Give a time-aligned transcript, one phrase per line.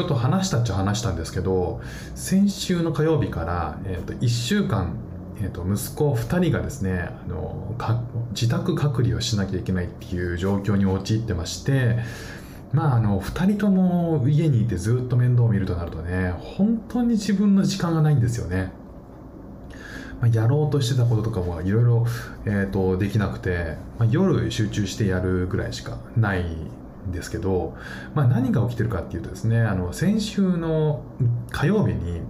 [0.00, 1.82] ちょっと話したっちゃ話したんですけど
[2.14, 4.96] 先週の火曜日から、えー、と1週間、
[5.36, 7.74] えー、と息子2人がですねあの
[8.30, 11.98] 自宅隔離をしなきゃいけないっていう状況に陥ってまして
[12.72, 18.72] まああの2人とも家にいてずっと面倒を見るとなるとね本当に自分の時間がないんですよね。
[20.22, 22.06] まあ、やろうとしてたこととかもいろいろ
[22.98, 26.44] できなくて、まあ、夜集中してやるぐらいしかない
[27.10, 27.76] んですけど、
[28.14, 31.02] まあ、何が起きてるかっていうとですねあの先週の
[31.50, 32.22] 火曜日に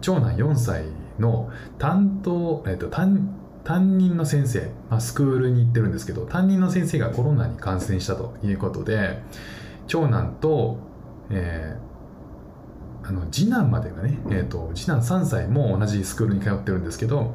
[0.00, 0.84] 長男4歳
[1.18, 3.34] の担当、えっと、担
[3.64, 9.18] 担任の先生、まあ、スクールに行ってるんですけど担任の先生がコロナに感染したということで
[9.86, 10.78] 長男と、
[11.28, 17.34] えー、あの次男までがね、えーと、次男3歳も同じスクールに通ってるんですけど、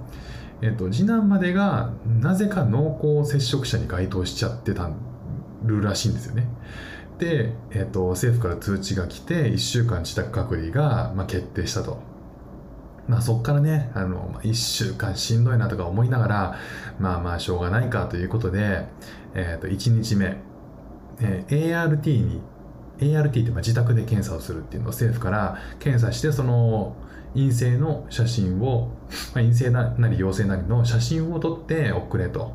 [0.61, 4.89] えーと、次男までがなぜか濃厚接触者に該当しちゃってた
[5.63, 6.47] るらしいんですよね。
[7.19, 11.99] で、えーと、政府から通知が来て1週間自宅隔離が、まあ、決定したと。
[13.07, 16.55] まあ、そこからねあの、まあ、1週間しんどいなとか思いながら
[16.99, 18.85] まあまあしょうがないかということで、
[19.33, 20.37] えー、と1日目
[21.21, 22.41] えー、ART に
[22.99, 26.95] ART ってまあ自宅で検査をするっていうのを政府から検査してその
[27.33, 28.89] 陰性の写真を、
[29.33, 32.53] まあ、陰性なり陽性なりの写真を撮って送れと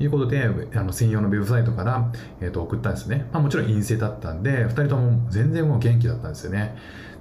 [0.00, 6.76] いうことであの専用のウェブサイトから、えー、と送ったんですね、まあ、もちろん陰性だったんで2人とも全然もう元気だったんですよね。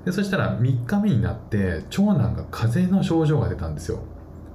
[0.06, 4.00] でそしたら3日目になって長男が風邪の症状が出たんですよ。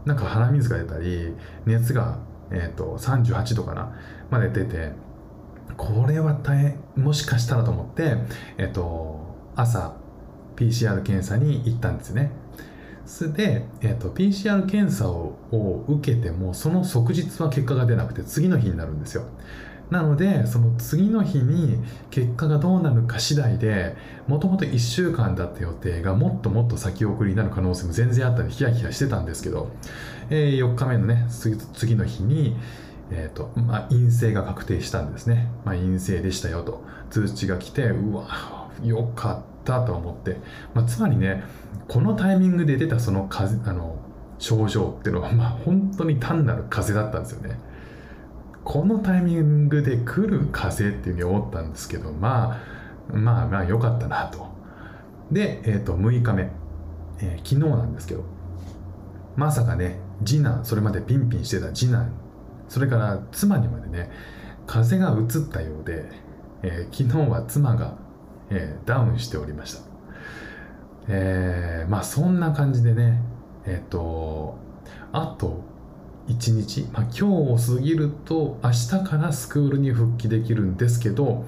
[0.05, 1.35] なんか鼻水が出たり
[1.67, 2.19] 熱が、
[2.51, 3.93] えー、と38度かな
[4.31, 4.93] まで出て
[5.77, 8.17] これは大変もしかしたらと思って、
[8.59, 9.21] えっと、
[9.55, 9.97] 朝
[10.57, 12.33] PCR 検査に行ったんですね。
[13.09, 15.35] それで、えっと、PCR 検査を
[15.89, 19.25] 受けてもその即日は結果が出なくて次の日になるんですよ。
[19.91, 23.97] なのでその次の日に結果がどうなるか次第で
[24.27, 29.71] もともと1週間だった予定がもっともっと先送りになる可能性も全然あったりヒヤヒヤしてたんですけど、
[30.29, 32.55] えー、4日目のね次の日に
[33.11, 36.85] えーとまあ、陰性が確定したんですね、まあ、陰性でしたよと。
[37.09, 40.39] 通知が来てうわよかったと思って、
[40.75, 41.45] まあ、つまりね
[41.87, 43.97] このタイミングで出たその風あの
[44.39, 47.59] 症状っていうのは、まあ、本当に単なる風邪だったんですよね。
[48.65, 52.61] このタイミングで来る風っていうふうに思ったんですけどま
[53.12, 54.47] あまあまあ良かったなと。
[55.31, 56.51] で、えー、と6日目、
[57.21, 58.25] えー、昨日なんですけど
[59.37, 62.12] まさかね次男それまでピンピンしてた次男
[62.69, 64.11] それから妻にまでね
[64.67, 66.05] 風が移ったようで、
[66.62, 67.97] えー、昨日は妻が、
[68.50, 69.81] えー、ダウンしておりました。
[71.09, 73.20] えー、まあそんな感じでね
[73.64, 74.59] えっ、と
[75.12, 75.62] あと
[76.28, 81.47] 1日、まあ、今日を過ぎると明日からスクールに復帰できるんですけど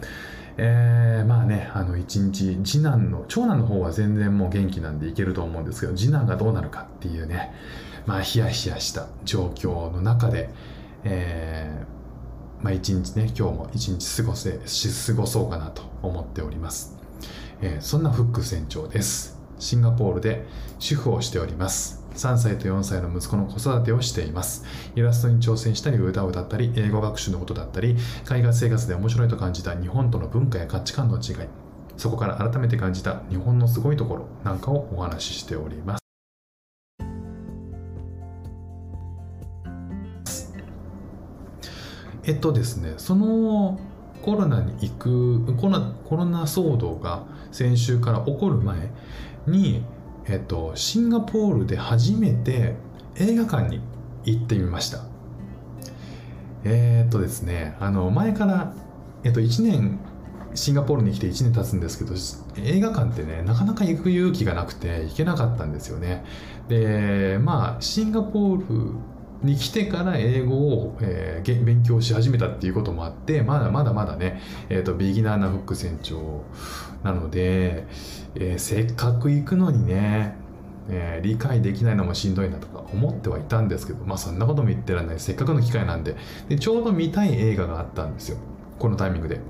[0.63, 7.55] えー、まあね、あの一日、次男の、長男の方は全然もう元気なんでいけると思うんですけど、次男がどうなるかっていうね、
[8.05, 10.51] まあヒヤヒヤした状況の中で、
[11.05, 12.00] えー、
[12.63, 16.97] まあ、一日ね、今日も一日過ごせし、過ごそうかなと思っております。
[17.63, 19.39] えー、そんなフック船長です。
[19.59, 20.47] シンガポールで
[20.79, 22.05] 主婦をしております。
[22.15, 24.65] 3歳と4歳の息子の子育てをしています。
[24.95, 31.49] イラストに挑戦したり、歌を歌ったり、英語学習のことだったり、海外生活で面白いと感じた日本との文化や価値観の違い、
[31.97, 36.00] そこから改めて感じた日本のすごいところなんかをお話ししております。
[42.31, 43.81] えっとですねその
[44.23, 48.89] コロナに行くコロナコロナ騒動が先週から起こる前
[49.49, 49.83] に、
[50.27, 52.77] えっと、シンガポールで初めて
[53.17, 53.81] 映画館に
[54.25, 55.01] 行ってみました。
[56.63, 58.75] えー、っとですねあの前から、
[59.25, 59.99] えっと、1年
[60.55, 62.15] シンガポールに来て1年経つんですけど
[62.63, 66.25] 映画館ってねなかなか行く勇気がなくて行けなかったんですよね。
[66.69, 68.95] でまあシンガポール
[69.43, 76.45] に来てから英語を、えー、勉強し始めたっていうこともあってまだまだまだね、えーと、ビギナーなフック船長
[77.03, 77.87] なので、
[78.35, 80.35] えー、せっかく行くのにね、
[80.91, 86.17] えー、理解できないのもしんどいなとか思ってはいたんですけどまあそんなことも言ってらんないせっかくの機会なんで
[86.49, 88.39] でちょうど見たい映画があったんですよ
[88.79, 89.41] このタイミングで。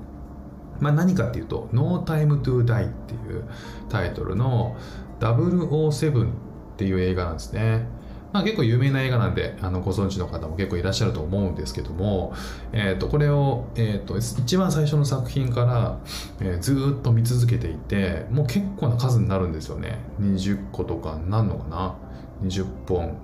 [0.79, 3.43] まあ、何かっていうと「No Time to Die」っていう
[3.87, 4.75] タイトルの
[5.19, 6.27] 007っ
[6.75, 7.85] ていう映画なんですね。
[8.33, 12.33] まあ、結構有名な映画なんであのご存知の方も結構いらっしゃると思うんですけども、
[12.71, 15.99] えー、とこれを、えー、と一番最初の作品から、
[16.39, 19.99] えー、ずっと見続けていてもう結構な数になるんですよね。
[20.21, 21.95] 20個とかなんのかな
[22.43, 23.17] ？20本。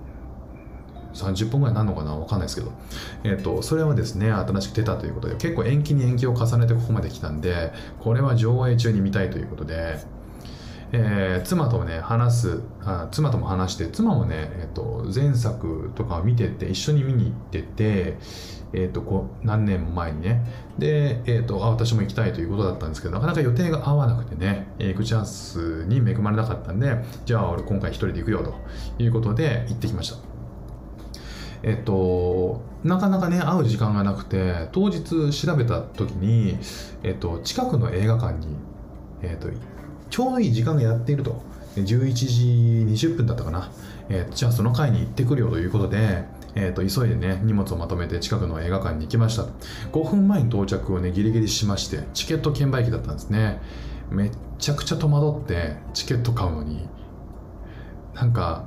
[1.14, 2.16] 30本ぐらいなのかな？
[2.16, 2.72] わかんないですけど、
[3.24, 9.98] えっ、ー、と、それはですね、新しく出たということで、結構延期に延期を重ねてここまで来たんで、これは上映中に見たいということで、
[10.92, 18.18] えー、妻とね話すあ妻とも話して妻もね、えーと、前作とかを見てて一緒に見に行ってて、
[18.72, 20.46] えーと、こう何年も前にね。
[20.78, 28.54] で、えーと、あ私も行きたいということだったんですけどなかなか予定が合わなくてね行くチャンスに恵まれなかったんでじゃあ俺今回一人で行くよと
[29.04, 30.18] いうことで行ってきました。
[31.64, 36.58] えっと、なかなかね会う時間がなくて当日調べた時に、
[37.04, 38.56] えっと、近くの映画館に、
[39.22, 39.50] えっと、
[40.10, 41.42] ちょうどいい時間がやっていると。
[41.84, 43.70] 11時20分だったかな、
[44.10, 46.24] えー、じゃあその回に行ってくるよということで、
[46.56, 49.44] えー、と急いでね荷物をまとめて近くの映画館に行きました
[49.92, 53.62] 5分前に到着をねギリギリしましてチケット券売機だったんですね。
[54.10, 56.88] めっちゃくちゃ戸惑ってチケット買うのに。
[58.14, 58.66] なんか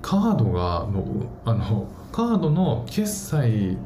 [0.00, 3.76] カードがのあのカードの決済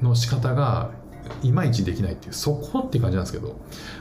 [0.00, 0.92] の仕方が
[1.42, 3.60] いまいちできないっていうそこって感じなんですけど、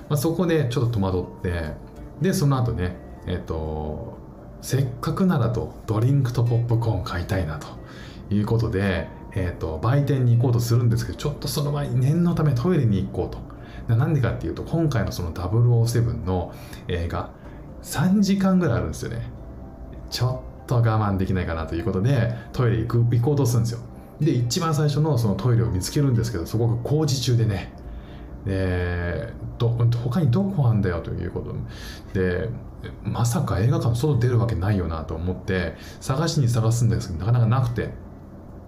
[0.10, 1.74] まあ、そこでちょっと戸惑って
[2.22, 2.96] でその後ね
[3.26, 4.18] えっ、ー、と
[4.62, 7.68] せっかくならとドリンクとポップコーン買いたいなと
[8.30, 13.48] いうことで、えーと、売店に行こうとするんですけどちょっとその前に念のためトイレに行こうと。
[13.88, 16.54] なんでかっていうと今回のその007の
[16.90, 17.30] 映画
[17.84, 19.30] 3時間ぐらいあるんですよね。
[20.10, 23.80] ちょっと我慢できないかなということでトイレ行く行こうとするんですよ。
[24.20, 27.72] で一番最初のそのトイレを見つけるんですけどそこが工事中でね。
[28.46, 31.54] でど他にどこあんだよということ。
[32.14, 32.50] で
[33.04, 37.90] まさか映画館の外出るわけないよなと思って探しに探すんですけどなかなかなくて。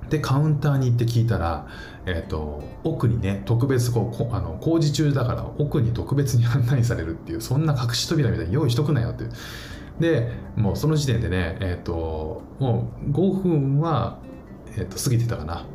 [0.09, 1.67] でカウンターに行って聞いたら、
[2.07, 9.31] えーと、奥にね特別こうあの工事中だから奥に特別に案内されるっていうそんな隠し扉みたいに用意しとくなよっていう。
[9.99, 14.17] でもうその時点でねえっ、ー、ともう5分は、
[14.79, 15.65] えっと過ぎてたかな。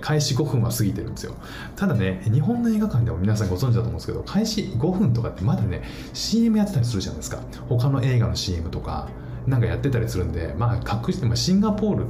[0.00, 1.34] 開始5分は過ぎてるんですよ。
[1.76, 5.82] ただね日本の映画館でも皆さんご存知だと思うんですけど開始5分とかってまだね
[6.14, 7.40] CM やってたりするじゃないですか。
[7.68, 9.08] 他の映画の CM とか。
[9.46, 12.06] なんかやってたりするんで、まあ、確実に、まあ、シンガポール、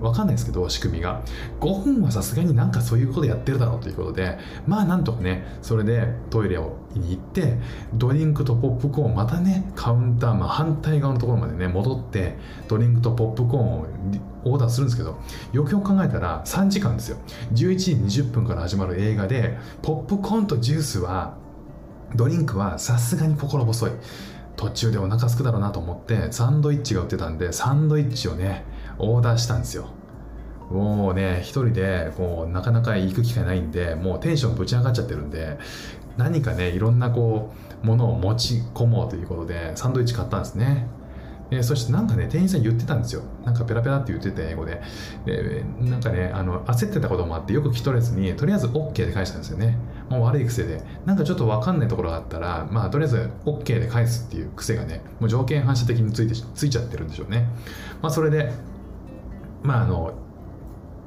[0.00, 1.22] わかんないですけど、仕組みが。
[1.60, 7.58] 5分はさすがになんかそういうことやってるだろうということで、まあ、なんとかね、それでトイレをに行って、
[7.94, 12.36] ドリンクとポップコーン、またね、カウンター、まあ、反対側のところまでね、戻って、
[12.68, 13.86] ドリンクとポップコーンを
[14.44, 15.18] オーダーするんですけど、
[15.52, 17.18] よくよく考えたら3時間ですよ。
[17.52, 21.36] 11時20分から始まる映画で、ポップコーンとジュースは、
[22.14, 23.90] ドリンクはさすがに心細い。
[24.58, 28.64] 途中でお腹すくだろうなと思ってサンドイッチが売ってたんでサンドイッチをね
[28.98, 29.88] オーダーしたんですよ
[30.70, 35.58] もうね一人でこうなかなか行く機会ないんでもうテンションぶち上がっちゃってるんで
[36.16, 40.88] 何かねいろんなこうものを持ち込もうということでサンドイッチ買ったんですね
[41.50, 43.22] え、そしてなんかね、店員さん言ってたんですよ。
[43.44, 44.82] なんかペラペラって言ってて、英語で。
[45.24, 49.78] で、なんかね、あの、焦ってたこともあって、よく聞き取れずに、とりあえず OK で返したんですよね。
[50.08, 50.82] もう悪い癖で。
[51.04, 57.48] なんかちょっとわかんないところがあったら、まあ、とりあえず OK で返すっていう癖がね、もう条件反射的について、ついちゃってるんでしょうね。
[58.00, 58.52] まあ、それで、
[59.62, 60.12] まあ、あの、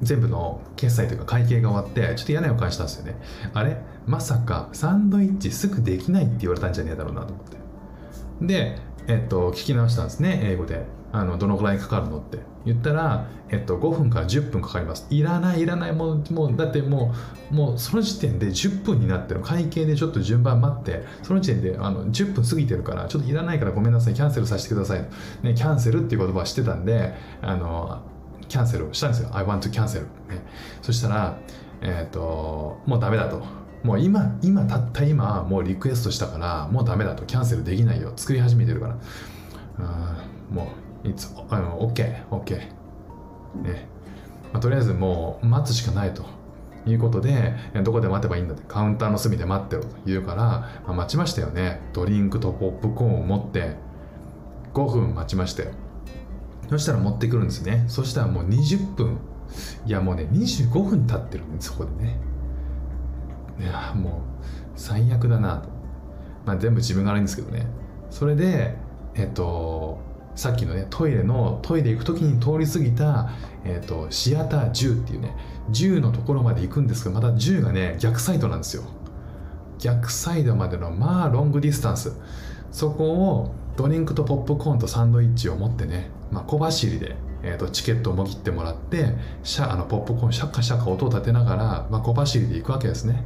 [0.01, 3.15] 全部の決済というか会計が終わって、ちょっと嫌な予感したんですよね。
[3.53, 3.77] あれ？
[4.07, 7.57] まさかサンドイッチすぐできないって言われたんじゃねえだろうなと思って。
[8.41, 10.85] で、えっと、聞き直したんですね、英語で。
[11.13, 15.07] あのどのくらいかかるのって言ったら、えっと、5分から10分かかります。
[15.09, 17.13] いらない、いらない、もう、もうだっても
[17.51, 25.07] う、もうその時点で10分になってる会計でちょっと順番待って、その時点であの10分過ぎてるから、ちょっといらないからごめんなさい、キャンセルさせてください。
[25.41, 28.01] ね、キャンセルっていう言葉は知ってたんで、あの、
[28.47, 29.29] キャンセルしたんですよ。
[29.33, 30.01] I want to cancel。
[30.01, 30.07] ね、
[30.81, 31.37] そしたら、
[31.81, 33.43] えっ、と、もうダメだと。
[33.83, 38.13] もう今、今、たった今、もうリクエストしたから、もうダメだと、キャンセルできないよ。
[38.15, 38.97] 作り始めてるから。
[40.51, 42.57] もう、いつ、あの、OK、OK。
[43.63, 43.87] ね。
[44.53, 46.25] まあ、とりあえずもう待つしかないと
[46.85, 51.81] いうことで、どこで待てばいいんだって、カウンターの隅で待ってろと言うから、まあ、待ちましたよね。
[51.93, 53.75] ドリンクとポップコーンを持って、
[54.73, 55.69] 5分待ちまして。
[56.69, 57.83] そしたら持ってくるんですね。
[57.87, 59.17] そしたらもう20分、
[59.85, 62.17] いやもうね、25分経ってるんです、そこでね。
[63.59, 64.13] いや、もう
[64.75, 65.69] 最悪だなと。
[66.45, 67.67] まあ全部自分が悪いんですけどね。
[68.09, 68.77] それで、
[69.15, 69.99] えっと、
[70.35, 73.31] さっきのねトイレのトイレ行く時に通り過ぎた、
[73.65, 75.35] えっと、シアター10っていうね
[75.71, 78.83] 10のところまで行くんですけどまた10がね逆サイドなんですよ。
[79.79, 82.13] 逆サイドまでのまあロングディスタンス。
[82.71, 93.23] そこをドリンクとポップコーンとサンドイッチを持ってね、まあ、小走りで、えー、とチケットをもぎってもらってシャあのポップコーンシャッカシャッカ音を立てながら、まあ、小走りで行くわけですね。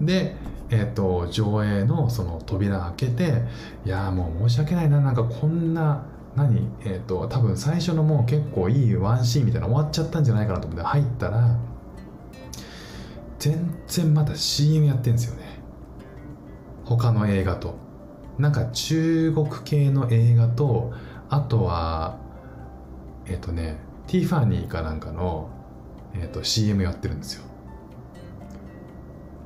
[0.00, 0.36] で
[0.68, 3.42] えーと、上映のその扉開けて
[3.84, 5.00] いやもう申し訳ないな。
[5.00, 6.04] なんかこんな
[6.36, 6.68] 何？
[6.84, 11.56] えっ、ー、と多分最初のもう結構いいワンシーンみたいな終わっちゃったんじゃないかなと思って入ったら
[13.38, 15.58] 全然まだ CM やってんですよね。
[16.84, 17.74] 他の映画と。
[18.38, 20.92] なんか中国系の映画と
[21.30, 22.18] あとは
[23.26, 25.48] えっ、とねティファニーかなんかの、
[26.14, 27.44] えー、と CM やってるんですよ。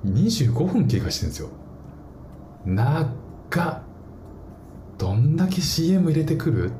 [0.07, 1.49] 25分経過してるんですよ。
[2.65, 3.90] 長っ。
[5.01, 6.73] どんだけ CM 入れてくる？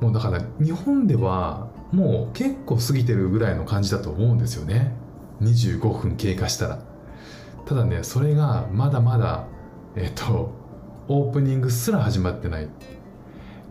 [0.00, 4.94] もうだから日本ではもう結構過ぎてるぐらいの感じだと思うんですよね。
[5.40, 6.78] 25分経過したら。
[7.66, 9.46] ただねそれがまだまだ
[9.96, 10.52] えっ、と
[11.08, 12.68] オープニングすら始まってない。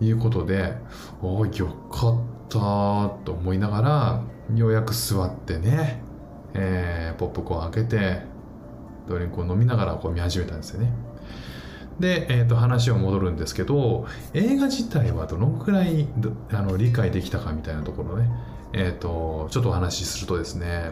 [0.02, 0.74] いうことで
[1.22, 2.60] おおよかった
[3.24, 4.24] と思いながら
[4.56, 6.02] ようやく座ってね、
[6.54, 8.22] えー、ポップコーン開けて
[9.08, 10.92] ドリンクを飲みながらこう見始めたんですよね。
[12.00, 16.08] で、えー、と話を戻るんですけど映画自体はどのくらい
[16.52, 18.30] あの理解できたかみたいなところね、
[18.74, 20.92] えー、とちょっとお話しするとですね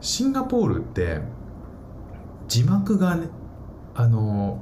[0.00, 1.20] シンガポールって
[2.48, 3.28] 字幕がね
[3.94, 4.60] あの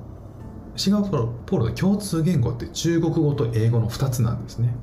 [0.76, 4.75] シンガポールの共通言語って中国語と英語の2つなんですね。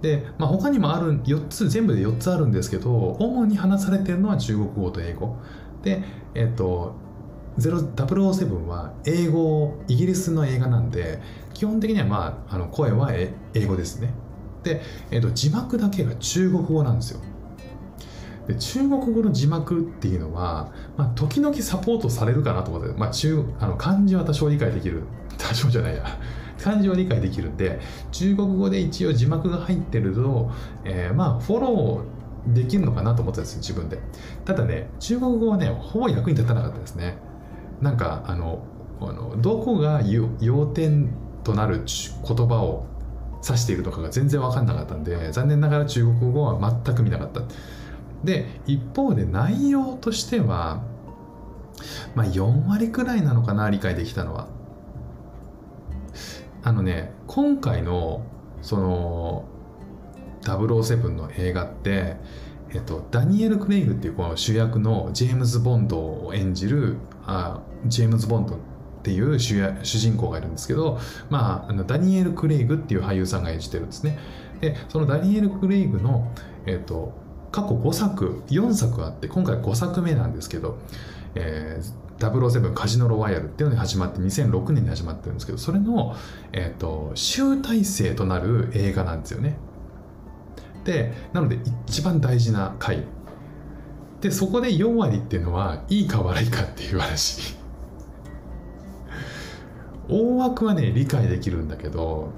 [0.00, 5.36] で、まあ、他にもある4つ全部で4つあるんですけど主に話されてるのは中国語と英語
[5.82, 6.94] でえっ、と
[7.58, 11.20] 007は英語イギリスの映画なんで
[11.54, 14.12] 基本的には、まあ、あの声は英語ですね。
[14.62, 17.20] で、えっと字幕だけが中国語なんですよ。
[18.46, 25.02] で中国語の字幕っていうのは、まあ、時々サポートされるかなと思って、まあ、中あの漢字は多少理解できる。
[25.36, 26.04] 多少じゃないや。
[26.62, 27.78] 漢字は理解できるんで
[28.10, 30.50] 中国語で一応字幕が入ってると、
[30.84, 33.98] えー、まあフォローできるのかなと思ったんですよ自分で。
[34.44, 37.18] ただね中国語はねほぼ役に立たなかったですね。
[37.80, 38.62] なんかあの
[39.00, 40.02] あのどこが
[40.40, 41.10] 要点
[41.44, 41.84] となる
[42.26, 42.86] 言葉を
[43.44, 47.42] 指しているのかが全然分かんなかったんで残念ながら中国語は全く見なかった。
[48.24, 50.82] で一方で内容としては
[52.16, 54.48] まあ4割くらいなのかな理解できたのは。
[56.64, 58.22] あのね今回の
[58.62, 59.44] その
[60.42, 62.16] 007の映画って
[62.70, 68.58] えっと、ダニエル・クレイグっていうこの主役のジェームズ・ボンドを演じるあジェームズ・ボンドっ
[69.02, 70.98] ていう主主人公がいるんですけど、
[71.30, 74.18] まあ、あのダニエル・クレイグっていう俳優さんが演じてるんですね。
[74.60, 76.32] でそのダニエル・クレイグの、
[76.66, 77.12] えっと、
[77.52, 80.78] 過去5作4作あって今回5作目なんですけど、
[81.34, 86.16] えー、007カジノロワイヤルっていうのに始まって2006年に始まってるんですけどそれの、
[86.52, 89.58] えーと、集大成となる映画なんですよね。
[90.84, 93.04] でなので一番大事な回。
[94.20, 97.56] でそこで4割っていうのはいいか悪いかっていう話。
[100.08, 102.30] 大枠はね理解できるんだけど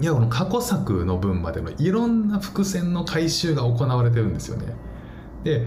[0.00, 4.74] いやこの過去作の分までのいろんな伏線の回収が行われてるんですよね。
[5.44, 5.66] で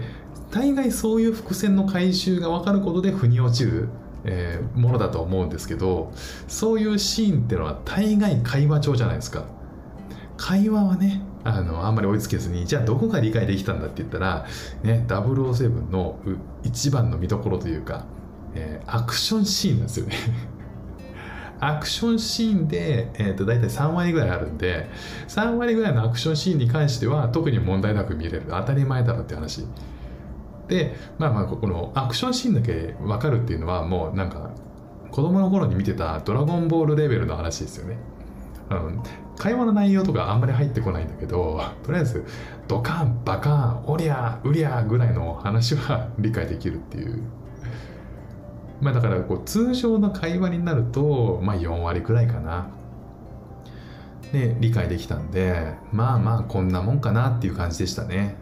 [0.50, 3.88] 大概そういう伏線の回収が分かることで腑に落ちる、
[4.24, 6.12] えー、ものだと思うんですけど
[6.46, 9.44] そういうシーンってのは大概会話帳じゃないですか。
[10.36, 14.46] 会話はねあのあんまり追いつけずにじゃあどこが理解できたんだって言ったら、
[14.82, 16.18] ね、007の
[16.62, 18.04] 一番の見どころというか、
[18.54, 20.16] えー、アクションシーンなんですよね。
[21.60, 24.90] アクションシーンで、えー、と大体3割ぐらいあるんで
[25.28, 28.44] 3割ぐらいのアクションシーンに関しては特に問題なく見れる。
[28.48, 29.64] 当たり前だろって話。
[30.68, 34.50] でまあまあこのアクションシーンだけ分かるっていうのはもうなんか
[35.10, 37.98] 子供の頃に見てた「ドラゴンボール」レベルの話ですよね、
[38.70, 39.02] うん、
[39.38, 42.24] 会話の内容とかあんまり入ってこないんだけどとりあえず
[42.68, 47.22] ドカンバカンおりゃうりゃぐらいの話は理解できるっていう
[48.82, 52.66] まあだからこう通常の会話になると、まあ4割くらいかな。
[54.32, 58.34] で、理解できたんで、まあまあこんなもんかなっていう感じでしたね。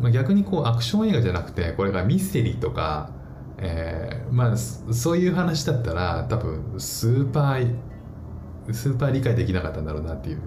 [0.00, 3.10] まあ、逆にこうアクション映画じゃなくて、これがミステリーとか、
[3.58, 7.76] えー、まあそういう話だったら多分スーパー、
[8.72, 10.38] スーパー理解できなかったんだろうなっていう。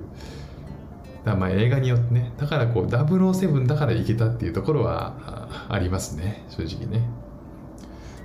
[1.26, 7.08] だまあ映画によってね、だからこう007だからいけたっていうところはありますね、正直ね。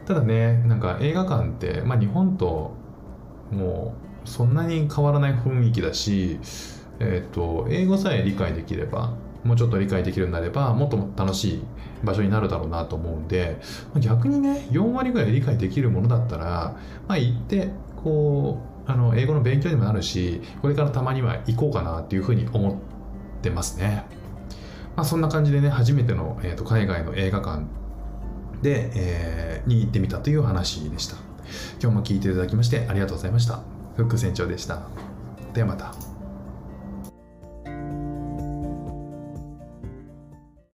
[0.07, 2.73] ただねなんか映画館って、まあ、日本と
[3.51, 3.95] も
[4.25, 6.39] うそんなに変わらない雰囲気だし、
[7.01, 11.63] えーと、英語さえ理解できればもうちょっと理解できるようになればもっともっと楽しい
[12.05, 13.61] 場所になるだろうなと思うんで
[13.99, 16.77] 逆にね4割ぐらい理解できるものだったら、
[17.09, 22.83] まあ、行ってこうあの英語の勉強にもなるしこれからたまには行こうかなっていうふうに思
[23.39, 24.05] ってますね。
[24.97, 27.65] まあ、そんな感じでね初めての、えーと海外の映画館
[28.61, 31.17] で、えー、に行ってみたという話でした。
[31.81, 33.61] 今日も聞いていただきましてありがとうございました。
[33.97, 34.83] フック船長でした。
[35.55, 36.01] ではまた。